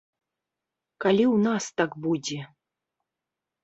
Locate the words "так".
1.83-1.91